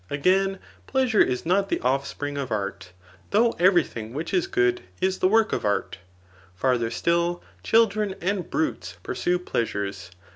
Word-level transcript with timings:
Again, 0.09 0.57
pleasure 0.87 1.21
is 1.21 1.45
not 1.45 1.69
the 1.69 1.77
ofispring 1.81 2.35
of 2.35 2.49
art; 2.51 2.91
though 3.29 3.51
every 3.59 3.83
thing 3.83 4.15
which 4.15 4.33
is 4.33 4.47
good, 4.47 4.81
is 4.99 5.19
the 5.19 5.27
work 5.27 5.53
of 5.53 5.63
art. 5.63 5.99
Farther 6.55 6.89
still, 6.89 7.43
children 7.61 8.15
and 8.19 8.49
brutes 8.49 8.97
pursue 9.03 9.37
pleasures. 9.37 10.09